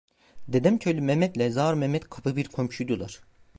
Dedemköylü 0.47 1.01
Mehmet'le 1.01 1.51
Zağar 1.53 1.73
Mehmet 1.73 2.09
kapı 2.09 2.35
bir 2.35 2.45
komşuydular. 2.47 3.19